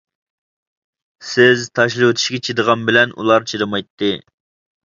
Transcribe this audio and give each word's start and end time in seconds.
سىز 1.33 1.69
تاشلىۋېتىشكە 1.79 2.39
چىدىغان 2.49 2.89
بىلەن 2.91 3.15
ئۇلار 3.21 3.49
چىدىمايتتى. 3.53 4.15